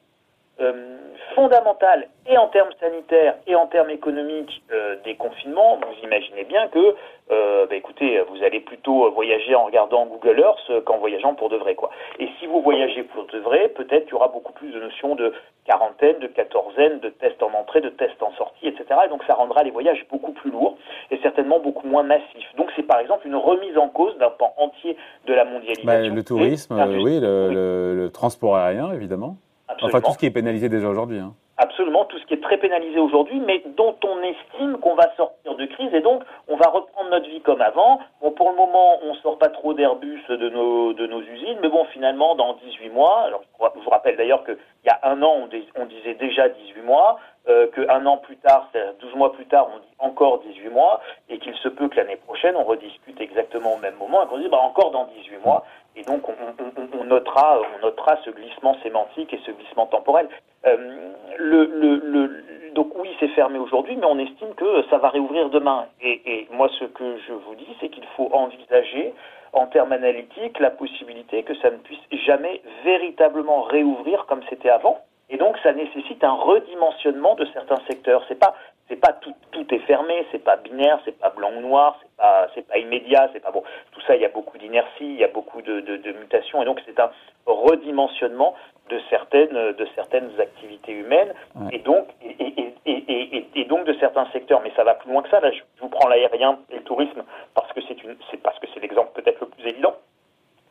euh, 0.60 0.98
fondamental 1.34 2.08
et 2.28 2.38
en 2.38 2.48
termes 2.50 2.70
sanitaires 2.80 3.36
et 3.48 3.56
en 3.56 3.66
termes 3.66 3.90
économiques 3.90 4.62
euh, 4.72 4.98
des 5.04 5.16
confinements, 5.16 5.78
vous 5.78 6.06
imaginez 6.06 6.44
bien 6.44 6.68
que, 6.68 6.96
euh, 7.32 7.66
bah, 7.66 7.76
écoutez, 7.76 8.22
vous 8.30 8.44
allez 8.44 8.60
plutôt 8.60 9.10
voyager 9.12 9.56
en 9.56 9.66
regardant 9.66 10.06
Google 10.06 10.40
Earth 10.40 10.84
qu'en 10.86 11.00
voyageant 11.00 11.34
pour 11.34 11.50
de 11.50 11.58
vrai, 11.58 11.74
quoi. 11.74 11.90
Et 12.20 12.30
si 12.40 12.46
vous 12.46 12.62
voyagez 12.62 13.02
pour 13.02 13.26
de 13.26 13.40
vrai, 13.40 13.70
peut-être 13.70 14.04
qu'il 14.04 14.14
y 14.14 14.16
aura 14.16 14.28
beaucoup 14.28 14.54
plus 14.54 14.70
de 14.70 14.80
notions 14.80 15.16
de 15.16 15.34
quarantaine, 15.66 16.20
de 16.20 16.28
quatorzaine, 16.28 17.00
de 17.00 17.10
tests 17.10 17.42
en 17.42 17.52
entrée, 17.54 17.82
de 17.82 17.90
tests 17.90 18.22
en 18.22 18.32
sortie, 18.34 18.68
etc. 18.68 18.86
Et 19.06 19.10
donc 19.10 19.24
ça 19.26 19.34
rendra 19.34 19.64
les 19.64 19.72
voyages 19.72 20.06
beaucoup 20.12 20.34
plus 20.34 20.52
lourds 20.52 20.78
et 21.10 21.18
certainement 21.24 21.60
beaucoup 21.60 21.88
moins 21.88 22.04
massifs. 22.04 22.56
Donc 22.58 22.70
c'est 22.76 22.84
par 22.84 23.00
exemple 23.00 23.26
une 23.26 23.38
remise 23.38 23.76
en 23.78 23.90
cause 23.90 24.16
d'un 24.20 24.30
pan 24.30 24.54
entier 24.58 24.98
de 25.26 25.34
la 25.34 25.46
mondialisation. 25.46 25.88
Bah, 25.88 26.00
le 26.00 26.24
tourisme, 26.24 26.76
oui, 27.02 27.20
le 27.20 28.10
transport 28.14 28.56
aérien, 28.56 28.94
évidemment. 28.94 29.38
Enfin, 29.81 30.01
tout 30.01 30.12
ce 30.12 30.18
qui 30.18 30.25
est 30.25 30.31
pénalisé 30.31 30.69
déjà 30.69 30.88
aujourd'hui. 30.88 31.19
Hein. 31.19 31.33
Absolument, 31.57 32.06
tout 32.06 32.18
ce 32.18 32.25
qui 32.25 32.33
est 32.33 32.42
très 32.42 32.57
pénalisé 32.57 33.00
aujourd'hui, 33.00 33.39
mais 33.39 33.62
dont 33.77 33.95
on 34.04 34.24
estime 34.24 34.77
qu'on 34.80 34.95
va 34.95 35.13
sortir 35.15 35.56
de 35.56 35.65
crise 35.68 35.94
et 35.94 36.01
donc 36.01 36.24
on 36.48 36.56
va 36.56 36.68
reprendre 36.68 37.12
notre 37.12 37.30
vie 37.30 37.42
comme 37.42 37.62
avant. 37.62 38.00
Bon, 38.21 38.31
pour 38.31 38.50
le 38.50 38.56
moment, 38.56 38.98
on 39.04 39.13
sort 39.15 39.38
pas 39.38 39.50
trop 39.50 39.75
d'Airbus 39.75 40.24
de 40.30 40.50
nos, 40.50 40.94
de 40.94 41.06
nos 41.06 41.21
usines, 41.21 41.60
mais 41.62 41.69
bon, 41.69 41.86
finalement, 41.94 42.33
dans 42.33 42.54
18 42.54 42.89
mois, 42.89 43.25
alors 43.27 43.44
je 43.75 43.80
vous 43.80 43.89
rappelle 43.92 44.18
d'ailleurs 44.18 44.44
qu'il 44.45 44.57
y 44.86 44.89
a 44.89 45.00
un 45.04 45.21
an, 45.21 45.48
on, 45.75 45.86
disait 45.86 46.15
déjà 46.15 46.50
18 46.50 46.81
mois, 46.81 47.19
euh, 47.48 47.68
qu'un 47.68 48.04
an 48.07 48.18
plus 48.18 48.38
tard, 48.38 48.68
c'est-à-dire 48.71 48.94
12 49.01 49.15
mois 49.15 49.31
plus 49.33 49.45
tard, 49.45 49.68
on 49.75 49.77
dit 49.77 49.95
encore 50.00 50.39
18 50.39 50.69
mois, 50.69 51.01
et 51.30 51.38
qu'il 51.38 51.54
se 51.56 51.69
peut 51.69 51.88
que 51.88 51.98
l'année 51.98 52.15
prochaine, 52.15 52.56
on 52.56 52.63
rediscute 52.63 53.21
exactement 53.21 53.75
au 53.75 53.77
même 53.77 53.95
moment, 53.95 54.24
et 54.24 54.27
qu'on 54.27 54.39
dise 54.39 54.50
bah, 54.50 54.60
encore 54.60 54.89
dans 54.89 55.06
18 55.06 55.38
mois. 55.45 55.65
Et 55.95 56.04
donc, 56.04 56.24
on, 56.28 57.04
notera, 57.04 57.62
on 57.75 57.86
notera 57.86 58.18
ce 58.25 58.31
glissement 58.31 58.75
sémantique 58.81 59.34
et 59.34 59.40
ce 59.45 59.51
glissement 59.51 59.86
temporel. 59.86 60.28
Euh, 60.66 61.12
le, 61.38 62.72
donc 62.74 62.92
oui, 62.95 63.10
c'est 63.19 63.28
fermé 63.30 63.60
aujourd'hui, 63.60 63.95
mais 63.95 64.06
on 64.06 64.18
estime 64.18 64.53
que 64.56 64.84
ça 64.89 64.98
va 64.98 65.10
réouvrir 65.10 65.50
demain. 65.50 65.86
Et, 66.01 66.22
et 66.25 66.48
moi, 66.51 66.70
ce 66.79 66.86
que 66.86 67.18
je 67.27 67.34
vous 67.34 67.56
dis, 67.56 67.68
c'est 67.79 67.89
qu'il 67.89 68.06
faut 68.18 68.29
envisager, 68.34 69.13
en 69.53 69.68
termes 69.68 69.91
analytiques, 69.91 70.60
la 70.60 70.72
possibilité 70.72 71.44
que 71.44 71.56
ça 71.56 71.70
ne 71.70 71.77
puisse 71.77 72.00
jamais 72.25 72.62
véritablement 72.84 73.62
réouvrir 73.62 74.25
comme 74.25 74.41
c'était 74.50 74.70
avant. 74.70 75.00
Et 75.30 75.38
donc, 75.38 75.58
ça 75.63 75.74
nécessite 75.74 76.24
un 76.24 76.34
redimensionnement 76.34 77.36
de 77.36 77.46
certains 77.53 77.80
secteurs. 77.88 78.24
C'est 78.27 78.39
pas 78.39 78.53
c'est 78.89 78.98
pas 78.98 79.13
tout, 79.13 79.34
tout 79.51 79.74
est 79.74 79.80
fermé, 79.80 80.25
c'est 80.32 80.44
pas 80.44 80.58
binaire, 80.58 81.00
c'est 81.06 81.18
pas 81.18 81.30
blanc 81.30 81.51
ou 81.58 81.62
noir, 81.62 81.98
c'est 82.01 82.15
pas 82.18 82.48
c'est 82.53 82.68
pas 82.68 82.77
immédiat, 82.77 83.30
c'est 83.34 83.39
pas 83.39 83.51
bon. 83.51 83.63
Tout 83.92 84.01
ça, 84.01 84.15
il 84.15 84.22
y 84.22 84.25
a 84.25 84.30
beaucoup 84.30 84.58
d'inertie, 84.58 85.06
il 85.06 85.15
y 85.15 85.24
a 85.24 85.30
beaucoup 85.30 85.62
de, 85.62 85.80
de, 85.80 85.98
de 85.98 86.12
mutations, 86.12 86.62
et 86.62 86.65
donc 86.65 86.82
c'est 86.86 87.00
un 87.00 87.10
redimensionnement 87.46 88.56
de 88.89 89.00
certaines 89.10 89.53
de 89.53 89.88
certaines 89.96 90.30
activités 90.39 90.92
humaines, 90.92 91.34
et 91.72 91.80
donc 91.80 92.08
et, 92.22 92.36
et, 92.39 92.74
et, 92.86 93.48
et, 93.56 93.65
donc 93.65 93.86
de 93.86 93.94
certains 94.00 94.27
secteurs. 94.34 94.62
Mais 94.63 94.72
ça 94.75 94.84
va 94.84 94.96
plus 94.96 95.10
loin 95.10 95.22
que 95.24 95.30
ça. 95.30 95.39
Là, 95.39 95.51
je, 95.51 95.62
vous 95.80 95.89
prends 95.89 96.10
l'aérien 96.10 96.60
et 96.70 96.75
le 96.75 96.84
tourisme 96.84 97.24
parce 97.56 97.72
que 97.72 97.80
c'est 97.88 98.03
une 98.03 98.18
c'est 98.30 98.42
parce 98.44 98.60
que 98.60 98.68
c'est 98.74 98.82
l'exemple 98.82 99.12
peut-être 99.13 99.39
le 99.39 99.48
plus 99.48 99.65
évident. 99.65 99.96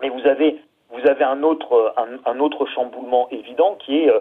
Mais 0.02 0.11
vous 0.11 0.26
avez 0.26 0.61
vous 0.92 1.09
avez 1.09 1.25
un 1.25 1.42
autre, 1.42 1.94
un, 2.26 2.38
autre 2.40 2.66
chamboulement 2.66 3.26
évident 3.30 3.76
qui 3.76 4.00
est, 4.00 4.11
euh, 4.11 4.21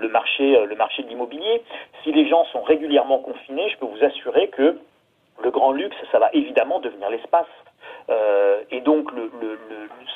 le, 0.00 0.08
marché, 0.08 0.64
le 0.66 0.76
marché 0.76 1.02
de 1.02 1.08
l'immobilier. 1.08 1.62
Si 2.02 2.12
les 2.12 2.28
gens 2.28 2.44
sont 2.46 2.62
régulièrement 2.62 3.18
confinés, 3.18 3.68
je 3.70 3.78
peux 3.78 3.86
vous 3.86 4.04
assurer 4.04 4.48
que 4.48 4.78
le 5.42 5.50
grand 5.50 5.72
luxe, 5.72 5.96
ça 6.12 6.18
va 6.18 6.30
évidemment 6.32 6.80
devenir 6.80 7.10
l'espace. 7.10 7.46
Euh, 8.08 8.62
et 8.70 8.80
donc, 8.80 9.10
le, 9.12 9.30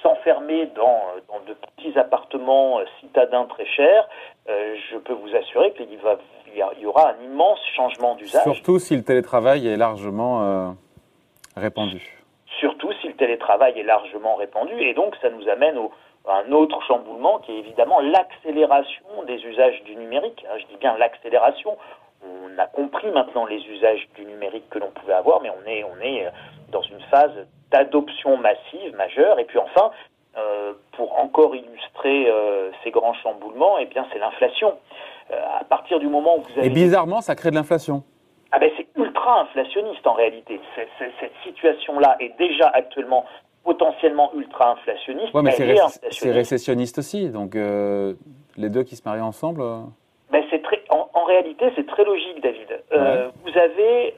s'enfermer 0.02 0.66
dans, 0.74 1.02
dans, 1.28 1.40
de 1.46 1.54
petits 1.54 1.98
appartements 1.98 2.80
citadins 3.00 3.44
très 3.44 3.66
chers, 3.66 4.08
je 4.48 4.96
peux 4.96 5.12
vous 5.12 5.36
assurer 5.36 5.74
qu'il 5.74 5.92
y, 5.92 6.80
y, 6.80 6.86
aura 6.86 7.10
un 7.10 7.22
immense 7.22 7.60
changement 7.76 8.14
d'usage. 8.14 8.42
Surtout 8.44 8.78
si 8.78 8.96
le 8.96 9.02
télétravail 9.02 9.68
est 9.68 9.76
largement 9.76 10.74
répandu 11.54 12.20
surtout 12.60 12.92
si 13.00 13.08
le 13.08 13.14
télétravail 13.14 13.78
est 13.78 13.84
largement 13.84 14.36
répandu. 14.36 14.74
Et 14.80 14.94
donc, 14.94 15.16
ça 15.20 15.30
nous 15.30 15.48
amène 15.48 15.78
au, 15.78 15.90
un 16.28 16.52
autre 16.52 16.80
chamboulement 16.86 17.38
qui 17.38 17.52
est 17.52 17.58
évidemment 17.58 18.00
l'accélération 18.00 19.04
des 19.26 19.42
usages 19.44 19.82
du 19.84 19.96
numérique. 19.96 20.44
Hein, 20.48 20.56
je 20.58 20.66
dis 20.66 20.76
bien 20.78 20.96
l'accélération. 20.98 21.76
On 22.22 22.58
a 22.58 22.66
compris 22.66 23.10
maintenant 23.10 23.46
les 23.46 23.60
usages 23.66 24.06
du 24.14 24.24
numérique 24.26 24.68
que 24.70 24.78
l'on 24.78 24.90
pouvait 24.90 25.14
avoir, 25.14 25.40
mais 25.40 25.50
on 25.50 25.68
est, 25.68 25.84
on 25.84 26.00
est 26.02 26.28
dans 26.70 26.82
une 26.82 27.00
phase 27.10 27.32
d'adoption 27.70 28.36
massive, 28.36 28.94
majeure. 28.94 29.38
Et 29.38 29.44
puis 29.44 29.58
enfin, 29.58 29.90
euh, 30.36 30.74
pour 30.92 31.18
encore 31.18 31.56
illustrer 31.56 32.30
ces 32.84 32.90
grands 32.90 33.14
chamboulements, 33.14 33.78
eh 33.78 33.86
bien, 33.86 34.06
c'est 34.12 34.18
l'inflation. 34.18 34.74
à 35.32 35.64
partir 35.64 35.98
du 35.98 36.08
moment 36.08 36.36
où 36.36 36.42
vous 36.42 36.58
avez... 36.58 36.66
Et 36.66 36.70
bizarrement, 36.70 37.22
ça 37.22 37.34
crée 37.34 37.50
de 37.50 37.54
l'inflation. 37.54 38.02
Ah 38.52 38.58
ben 38.58 38.70
c'est 38.76 38.86
ultra 38.96 39.42
inflationniste 39.42 40.04
en 40.06 40.14
réalité. 40.14 40.60
cette 40.98 41.32
situation-là 41.44 42.16
est 42.18 42.36
déjà 42.36 42.68
actuellement 42.68 43.24
potentiellement 43.64 44.30
ultra 44.34 44.72
inflationniste. 44.72 45.34
Ouais, 45.34 45.42
mais 45.42 45.52
c'est 46.10 46.32
récessionniste 46.32 46.98
aussi, 46.98 47.28
donc 47.28 47.54
euh, 47.54 48.14
les 48.56 48.68
deux 48.68 48.82
qui 48.82 48.96
se 48.96 49.02
marient 49.06 49.20
ensemble. 49.20 49.62
Euh. 49.62 49.80
Ben 50.32 50.42
c'est 50.50 50.62
très, 50.62 50.82
en, 50.90 51.24
réalité, 51.24 51.66
c'est 51.76 51.86
très 51.86 52.04
logique, 52.04 52.42
David. 52.42 52.82
Euh, 52.92 53.30
vous 53.44 53.58
avez 53.58 54.14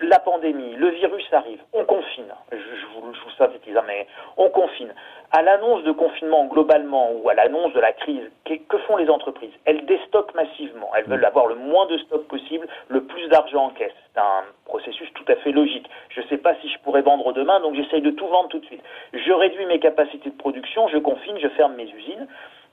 la 0.00 0.18
pandémie, 0.18 0.74
le 0.76 0.88
virus 0.88 1.26
arrive, 1.32 1.60
on 1.72 1.84
confine. 1.84 2.32
Je, 2.52 2.56
vous, 2.56 3.12
je 3.12 3.20
vous 3.20 3.30
synthétise, 3.36 3.76
hein, 3.76 3.84
mais 3.86 4.06
on 4.36 4.48
confine. 4.48 4.92
À 5.32 5.42
l'annonce 5.42 5.84
de 5.84 5.92
confinement 5.92 6.46
globalement 6.46 7.12
ou 7.12 7.28
à 7.28 7.34
l'annonce 7.34 7.72
de 7.72 7.80
la 7.80 7.92
crise, 7.92 8.30
que, 8.44 8.78
font 8.78 8.96
les 8.96 9.08
entreprises? 9.08 9.52
Elles 9.64 9.84
déstockent 9.86 10.34
massivement. 10.34 10.90
Elles 10.96 11.04
veulent 11.04 11.24
avoir 11.24 11.46
le 11.46 11.54
moins 11.54 11.86
de 11.86 11.98
stock 11.98 12.26
possible, 12.26 12.66
le 12.88 13.04
plus 13.04 13.28
d'argent 13.28 13.66
en 13.66 13.70
caisse. 13.70 13.92
C'est 14.12 14.20
un 14.20 14.44
processus 14.64 15.08
tout 15.14 15.24
à 15.28 15.36
fait 15.36 15.52
logique. 15.52 15.88
Je 16.08 16.20
ne 16.20 16.26
sais 16.26 16.38
pas 16.38 16.54
si 16.56 16.68
je 16.68 16.78
pourrais 16.80 17.02
vendre 17.02 17.32
demain, 17.32 17.60
donc 17.60 17.74
j'essaye 17.76 18.02
de 18.02 18.10
tout 18.10 18.26
vendre 18.26 18.48
tout 18.48 18.58
de 18.58 18.66
suite. 18.66 18.82
Je 19.12 19.32
réduis 19.32 19.66
mes 19.66 19.78
capacités 19.78 20.30
de 20.30 20.36
production, 20.36 20.88
je 20.88 20.98
confine, 20.98 21.38
je 21.38 21.48
ferme 21.48 21.74
mes 21.74 21.88
usines. 21.90 22.26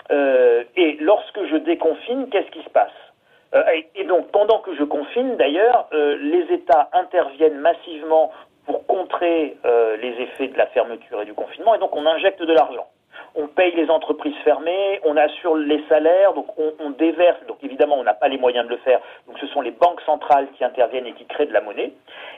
Euh, 0.10 0.64
et 0.76 0.98
lorsque 1.02 1.44
je 1.46 1.58
déconfine, 1.58 2.30
qu'est-ce 2.30 2.50
qui 2.52 2.64
se 2.64 2.70
passe? 2.70 2.92
Et 3.96 4.04
donc, 4.04 4.32
pendant 4.32 4.60
que 4.60 4.76
je 4.76 4.84
confine, 4.84 5.36
d'ailleurs, 5.38 5.88
euh, 5.94 6.18
les 6.18 6.54
États 6.54 6.90
interviennent 6.94 7.60
massivement 7.60 8.32
pour 8.66 8.86
contrer 8.86 9.56
euh, 9.66 9.96
les 9.98 10.22
effets 10.22 10.50
de 10.50 10.58
la 10.58 10.68
fermeture 10.68 11.22
et 11.22 11.26
du 11.26 11.34
confinement, 11.34 11.74
et 11.74 11.80
donc 11.80 11.96
on 11.96 12.06
injecte 12.06 12.42
de 12.42 12.54
l'argent. 12.54 12.88
On 13.36 13.48
paye 13.48 13.74
les 13.76 13.90
entreprises 13.90 14.36
fermées, 14.44 15.00
on 15.06 15.16
assure 15.16 15.56
les 15.56 15.84
salaires, 15.88 16.34
donc 16.34 16.48
on, 16.58 16.90
déverse. 16.92 17.38
Donc 17.48 17.58
évidemment, 17.64 17.96
on 17.98 18.04
n'a 18.04 18.14
pas 18.14 18.28
les 18.28 18.38
moyens 18.38 18.66
de 18.66 18.72
le 18.72 18.78
faire. 18.78 19.00
Donc 19.28 19.38
ce 19.40 19.48
sont 19.48 19.62
les 19.62 19.72
banques 19.72 20.02
centrales 20.02 20.48
qui 20.58 20.64
interviennent 20.64 21.06
et 21.06 21.14
qui 21.14 21.26
créent 21.26 21.46
de 21.46 21.54
la 21.54 21.62
monnaie. 21.62 21.94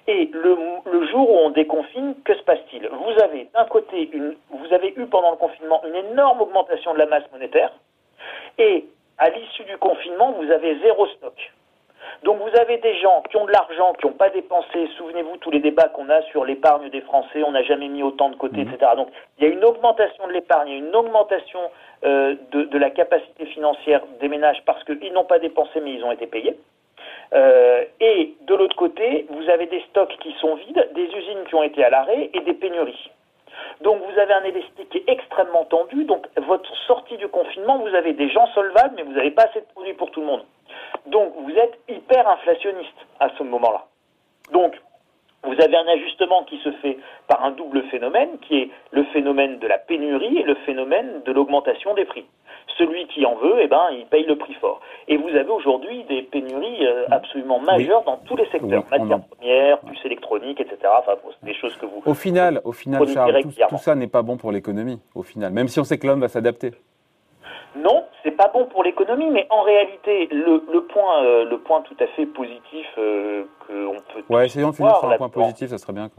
Et 0.07 0.29
le, 0.33 1.07
jour 1.07 1.29
où 1.29 1.37
on 1.37 1.49
déconfine, 1.49 2.15
que 2.23 2.35
se 2.35 2.43
passe-t-il? 2.43 2.87
Vous 2.87 3.23
avez 3.23 3.47
d'un 3.53 3.65
côté, 3.65 4.09
vous 4.49 4.73
avez 4.73 4.93
eu 4.97 5.05
pendant 5.05 5.31
le 5.31 5.37
confinement 5.37 5.81
une 5.85 5.95
énorme 5.95 6.41
augmentation 6.41 6.93
de 6.93 6.99
la 6.99 7.05
masse 7.05 7.29
monétaire, 7.31 7.71
et 8.57 8.85
à 9.19 9.29
l'issue 9.29 9.63
du 9.65 9.77
confinement, 9.77 10.31
vous 10.31 10.49
avez 10.49 10.79
zéro 10.79 11.05
stock. 11.07 11.51
Donc 12.23 12.37
vous 12.39 12.59
avez 12.59 12.77
des 12.77 12.95
gens 12.99 13.23
qui 13.29 13.37
ont 13.37 13.45
de 13.45 13.51
l'argent, 13.51 13.93
qui 13.93 14.07
n'ont 14.07 14.13
pas 14.13 14.29
dépensé. 14.29 14.87
Souvenez-vous 14.97 15.37
tous 15.37 15.51
les 15.51 15.59
débats 15.59 15.89
qu'on 15.89 16.09
a 16.09 16.21
sur 16.23 16.43
l'épargne 16.43 16.89
des 16.89 17.01
Français, 17.01 17.43
on 17.43 17.51
n'a 17.51 17.63
jamais 17.63 17.87
mis 17.87 18.03
autant 18.03 18.29
de 18.29 18.35
côté, 18.35 18.63
mhm. 18.63 18.73
etc. 18.73 18.91
Donc 18.95 19.09
il 19.37 19.45
y 19.45 19.47
a 19.47 19.51
une 19.51 19.63
augmentation 19.63 20.27
de 20.27 20.33
l'épargne, 20.33 20.71
une 20.71 20.95
augmentation 20.95 21.59
euh, 22.05 22.35
de, 22.51 22.77
la 22.77 22.89
capacité 22.89 23.45
financière 23.45 24.01
des 24.19 24.27
ménages 24.27 24.61
parce 24.65 24.83
qu'ils 24.85 25.13
n'ont 25.13 25.25
pas 25.25 25.39
dépensé 25.39 25.81
mais 25.81 25.93
ils 25.93 26.03
ont 26.03 26.11
été 26.11 26.27
payés. 26.27 26.57
Euh, 27.33 27.83
et 27.99 28.33
de 28.41 28.55
l'autre 28.55 28.75
côté, 28.75 29.27
vous 29.29 29.49
avez 29.49 29.67
des 29.67 29.81
stocks 29.89 30.15
qui 30.19 30.33
sont 30.39 30.55
vides, 30.55 30.89
des 30.95 31.05
usines 31.05 31.43
qui 31.47 31.55
ont 31.55 31.63
été 31.63 31.83
à 31.83 31.89
l'arrêt 31.89 32.31
et 32.33 32.39
des 32.39 32.53
pénuries. 32.53 33.11
Donc 33.81 34.01
vous 34.01 34.19
avez 34.19 34.33
un 34.33 34.43
élastique 34.43 34.89
qui 34.89 34.97
est 34.97 35.09
extrêmement 35.09 35.65
tendu. 35.65 36.05
Donc 36.05 36.27
votre 36.37 36.75
sortie 36.87 37.17
du 37.17 37.27
confinement, 37.27 37.79
vous 37.79 37.95
avez 37.95 38.13
des 38.13 38.29
gens 38.29 38.47
solvables, 38.53 38.95
mais 38.95 39.03
vous 39.03 39.13
n'avez 39.13 39.31
pas 39.31 39.43
assez 39.43 39.61
de 39.61 39.67
produits 39.73 39.93
pour 39.93 40.11
tout 40.11 40.21
le 40.21 40.27
monde. 40.27 40.45
Donc 41.07 41.33
vous 41.37 41.55
êtes 41.55 41.79
hyper 41.87 42.27
inflationniste 42.27 42.97
à 43.19 43.29
ce 43.37 43.43
moment-là. 43.43 43.85
Donc 44.51 44.75
vous 45.43 45.53
avez 45.61 45.77
un 45.77 45.87
ajustement 45.87 46.43
qui 46.43 46.57
se 46.59 46.71
fait 46.73 46.97
par 47.27 47.43
un 47.43 47.51
double 47.51 47.83
phénomène, 47.83 48.37
qui 48.39 48.57
est 48.59 48.69
le 48.91 49.03
phénomène 49.05 49.59
de 49.59 49.67
la 49.67 49.77
pénurie 49.77 50.37
et 50.37 50.43
le 50.43 50.55
phénomène 50.55 51.21
de 51.23 51.31
l'augmentation 51.31 51.93
des 51.93 52.05
prix. 52.05 52.25
Celui 52.77 53.07
qui 53.07 53.25
en 53.25 53.35
veut, 53.35 53.55
eh 53.61 53.67
ben, 53.67 53.87
il 53.91 54.05
paye 54.05 54.25
le 54.25 54.37
prix 54.37 54.53
fort. 54.53 54.79
Et 55.07 55.17
vous 55.17 55.29
avez 55.29 55.49
aujourd'hui 55.49 56.03
des 56.05 56.21
pénuries 56.21 56.85
euh, 56.85 57.05
absolument 57.11 57.59
majeures 57.59 58.03
dans 58.03 58.17
tous 58.17 58.35
les 58.35 58.45
secteurs, 58.51 58.83
matières 58.89 59.21
premières, 59.21 59.79
puces 59.79 60.05
électroniques, 60.05 60.61
etc. 60.61 60.77
Enfin, 60.99 61.13
des 61.43 61.53
choses 61.53 61.75
que 61.75 61.85
vous. 61.85 62.01
Au 62.05 62.13
final, 62.13 62.61
au 62.63 62.71
final, 62.71 63.07
Charles, 63.07 63.41
tout 63.69 63.77
ça 63.77 63.95
n'est 63.95 64.07
pas 64.07 64.21
bon 64.21 64.37
pour 64.37 64.51
l'économie. 64.51 64.99
Au 65.15 65.23
final, 65.23 65.51
même 65.51 65.67
si 65.67 65.79
on 65.79 65.83
sait 65.83 65.97
que 65.97 66.07
l'homme 66.07 66.21
va 66.21 66.29
s'adapter. 66.29 66.71
Non, 67.75 68.03
pas 68.39 68.47
bon 68.47 68.67
pour 68.67 68.83
l'économie, 68.85 69.29
mais 69.29 69.45
en 69.49 69.63
réalité, 69.63 70.29
le, 70.31 70.63
le 70.71 70.81
point, 70.85 71.23
euh, 71.25 71.43
le 71.43 71.57
point 71.57 71.81
tout 71.81 71.97
à 71.99 72.07
fait 72.07 72.25
positif 72.25 72.87
euh, 72.97 73.43
qu'on 73.67 73.97
peut. 74.13 74.23
Ouais, 74.33 74.45
essayons 74.45 74.69
de 74.69 74.75
finir 74.77 74.95
sur 74.95 75.11
un 75.11 75.17
point 75.17 75.27
positif, 75.27 75.67
ça 75.69 75.77
serait 75.77 75.91
bien. 75.91 76.09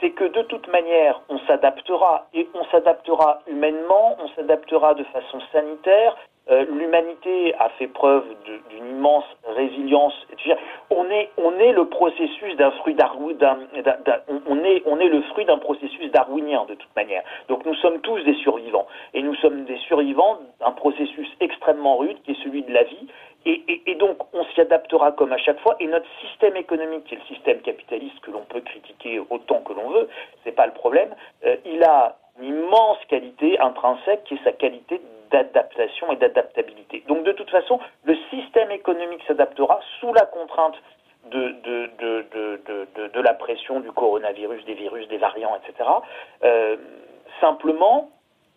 C'est 0.00 0.10
que 0.10 0.24
de 0.24 0.42
toute 0.42 0.68
manière, 0.68 1.22
on 1.30 1.38
s'adaptera 1.46 2.26
et 2.34 2.46
on 2.52 2.64
s'adaptera 2.66 3.40
humainement, 3.46 4.18
on 4.22 4.28
s'adaptera 4.36 4.92
de 4.92 5.04
façon 5.04 5.38
sanitaire, 5.50 6.14
euh, 6.50 6.64
l'humanité 6.64 7.54
a 7.58 7.68
fait 7.70 7.86
preuve 7.86 8.24
d'une 8.44 8.88
immense 8.88 9.24
résilience. 9.46 10.14
On 10.90 11.08
est, 11.08 11.72
le 11.72 11.84
processus 11.84 12.56
d'un 12.56 12.72
fruit 12.72 12.96
on 14.46 14.98
est, 15.00 15.08
le 15.08 15.22
fruit 15.22 15.44
d'un 15.44 15.58
processus 15.58 16.10
darwinien 16.10 16.64
de 16.68 16.74
toute 16.74 16.94
manière. 16.96 17.22
Donc 17.48 17.64
nous 17.64 17.74
sommes 17.76 18.00
tous 18.00 18.18
des 18.24 18.34
survivants, 18.34 18.86
et 19.14 19.22
nous 19.22 19.34
sommes 19.36 19.64
des 19.64 19.78
survivants 19.78 20.38
d'un 20.60 20.72
processus 20.72 21.28
extrêmement 21.40 21.96
rude 21.96 22.20
qui 22.24 22.32
est 22.32 22.42
celui 22.42 22.62
de 22.62 22.72
la 22.72 22.82
vie. 22.84 23.06
Et, 23.44 23.82
et, 23.86 23.94
donc 23.96 24.18
on 24.32 24.44
s'y 24.46 24.60
adaptera 24.60 25.12
comme 25.12 25.32
à 25.32 25.38
chaque 25.38 25.60
fois. 25.60 25.76
Et 25.80 25.86
notre 25.86 26.08
système 26.20 26.56
économique, 26.56 27.04
qui 27.04 27.14
est 27.14 27.18
le 27.18 27.34
système 27.34 27.60
capitaliste 27.60 28.18
que 28.20 28.30
l'on 28.30 28.42
peut 28.42 28.60
critiquer 28.60 29.20
autant 29.30 29.60
que 29.60 29.72
l'on 29.72 29.90
veut, 29.90 30.08
c'est 30.44 30.52
pas 30.52 30.66
le 30.66 30.72
problème. 30.72 31.14
Euh, 31.44 31.56
il 31.64 31.82
a 31.82 32.16
une 32.40 32.64
immense 32.64 32.98
qualité 33.08 33.58
intrinsèque 33.58 34.24
qui 34.24 34.34
est 34.34 34.44
sa 34.44 34.52
qualité 34.52 35.00
d'adaptation 35.32 36.12
et 36.12 36.16
d'adaptabilité. 36.16 37.02
Donc 37.08 37.24
de 37.24 37.32
toute 37.32 37.50
façon, 37.50 37.80
le 38.04 38.16
système 38.30 38.70
économique 38.70 39.22
s'adaptera 39.26 39.80
sous 39.98 40.12
la 40.12 40.26
contrainte 40.26 40.76
de, 41.30 43.20
la 43.20 43.34
pression 43.34 43.80
du 43.80 43.90
coronavirus, 43.92 44.64
des 44.64 44.74
virus, 44.74 45.08
des 45.08 45.18
variants, 45.18 45.56
etc. 45.56 45.88
Euh, 46.44 46.76
simplement, 47.40 48.10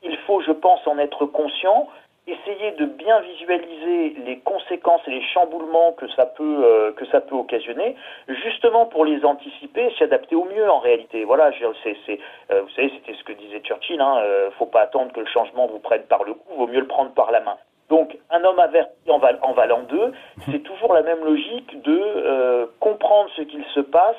il 0.04 0.18
faut, 0.28 0.42
je 0.42 0.52
pense, 0.52 0.86
en 0.88 0.98
être 0.98 1.26
conscient 1.26 1.88
essayer 2.28 2.72
de 2.72 2.86
bien 2.86 3.20
visualiser 3.20 4.16
les 4.26 4.40
conséquences 4.40 5.02
et 5.08 5.12
les 5.12 5.24
chamboulements 5.34 5.94
que 5.94 6.08
ça 6.10 6.26
peut 6.26 6.64
euh, 6.64 6.92
que 6.94 7.06
ça 7.08 7.22
peut 7.22 7.36
occasionner, 7.36 7.96
justement 8.28 8.86
pour 8.86 9.06
les 9.06 9.24
anticiper, 9.24 9.94
s'adapter 10.00 10.36
au 10.36 10.46
mieux 10.46 10.70
en 10.70 10.80
réalité. 10.80 11.24
Voilà, 11.24 11.52
c'est, 11.84 12.20
euh, 12.52 12.62
vous 12.62 12.70
savez, 12.70 12.92
c'était 12.96 13.18
ce 13.18 13.24
que 13.24 13.34
disait 13.34 13.60
Churchill. 13.62 14.02
Hein, 14.02 14.18
euh, 14.24 14.50
faut 14.58 14.66
pas 14.66 14.82
attendre 14.82 15.12
que 15.14 15.20
le 15.20 15.28
changement 15.28 15.68
vous 15.68 15.80
prenne 15.80 16.04
par 16.04 16.24
le 16.24 16.34
cou, 16.34 16.56
vaut 16.58 16.68
mieux 16.68 16.80
le 16.80 16.88
prendre 16.88 17.12
par 17.12 17.32
la 17.32 17.42
main. 17.42 17.58
Donc, 17.90 18.18
un 18.32 18.44
homme 18.44 18.58
averti 18.58 19.12
en, 19.12 19.20
val, 19.20 19.38
en 19.44 19.54
valant 19.54 19.84
deux, 19.84 20.12
c'est 20.50 20.64
toujours 20.64 20.94
la 20.94 21.04
même 21.04 21.24
logique 21.24 21.80
de 21.84 22.68
comprendre 22.80 23.30
ce 23.36 23.44
qu'il 23.44 23.64
se 23.76 23.80
passe. 23.80 24.16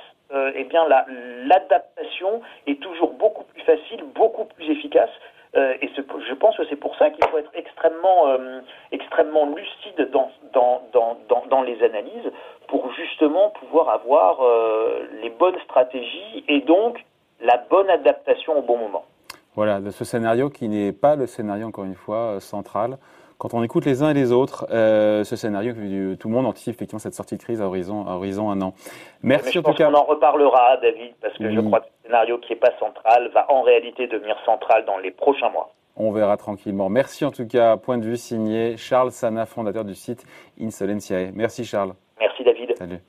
eh 0.55 0.63
bien, 0.65 0.87
la, 0.87 1.05
l'adaptation 1.45 2.43
est 2.69 2.81
toujours 2.81 3.15
beaucoup 3.15 3.43
plus 3.43 3.63
facile, 3.63 4.05
beaucoup 4.15 4.45
plus 4.45 4.71
efficace 4.71 5.11
euh, 5.57 5.75
et 5.81 5.91
je 5.97 6.35
pense 6.35 6.57
que 6.57 6.65
c'est 6.69 6.77
pour 6.77 6.97
ça 6.97 7.11
qu'il 7.11 7.25
faut 7.29 7.39
être 7.39 7.46
extrêmement, 7.87 8.29
euh, 8.29 8.61
extrêmement 8.93 9.47
lucide 9.47 10.11
dans, 10.13 10.31
dans, 10.53 10.83
dans, 10.93 11.47
dans, 11.49 11.63
les 11.63 11.83
analyses 11.83 12.33
pour 12.69 12.93
justement 12.95 13.51
pouvoir 13.61 13.89
avoir 13.91 14.43
euh, 14.43 15.07
les 15.23 15.31
bonnes 15.31 15.59
stratégies 15.65 16.45
et 16.49 16.61
donc 16.61 17.05
la 17.41 17.59
bonne 17.71 17.89
adaptation 17.91 18.59
au 18.59 18.63
bon 18.63 18.79
moment. 18.79 19.05
Voilà, 19.55 19.81
de 19.81 19.91
ce 19.91 20.05
scénario 20.05 20.51
qui 20.51 20.69
n'est 20.69 20.93
pas 20.93 21.17
le 21.17 21.27
scénario, 21.27 21.67
encore 21.67 21.85
une 21.85 21.95
fois, 21.95 22.41
central 22.41 22.99
quand 23.39 23.53
on 23.53 23.63
écoute 23.63 23.85
les 23.85 24.03
uns 24.03 24.11
et 24.11 24.15
les 24.15 24.33
autres, 24.33 24.67
euh, 24.71 25.23
ce 25.23 25.37
scénario, 25.37 25.75
tout 25.75 26.29
le 26.29 26.35
monde 26.35 26.47
anticipe 26.47 26.75
effectivement 26.75 26.99
cette 26.99 27.15
sortie 27.15 27.37
de 27.37 27.43
crise 27.43 27.61
à 27.61 27.67
horizon, 27.67 28.07
à 28.07 28.15
horizon 28.15 28.51
un 28.51 28.63
an. 28.63 28.73
Merci 29.23 29.53
je 29.53 29.59
en 29.59 29.63
tout 29.63 29.75
cas. 29.75 29.91
On 29.91 29.95
en 29.95 30.05
reparlera, 30.05 30.79
David, 30.79 31.13
parce 31.21 31.37
que 31.37 31.51
je 31.51 31.61
crois 31.61 31.81
que 31.81 31.87
ce 31.87 32.07
scénario 32.07 32.39
qui 32.39 32.53
n'est 32.53 32.61
pas 32.61 32.73
central 32.79 33.31
va 33.35 33.51
en 33.51 33.61
réalité 33.61 34.07
devenir 34.07 34.37
central 34.47 34.87
dans 34.87 34.97
les 34.97 35.11
prochains 35.11 35.51
mois. 35.51 35.71
On 35.97 36.13
verra 36.13 36.37
tranquillement. 36.37 36.89
Merci 36.89 37.25
en 37.25 37.31
tout 37.31 37.47
cas. 37.47 37.77
Point 37.77 37.99
de 37.99 38.05
vue 38.05 38.17
signé 38.17 38.77
Charles 38.77 39.13
Sana, 39.13 39.47
fondateur 39.47 39.85
du 39.85 39.95
site 39.95 40.27
Insolentiae. 40.61 41.33
Merci 41.35 41.65
Charles. 41.65 41.95
Merci 42.21 42.45
David. 42.45 42.77
Salut. 42.77 43.01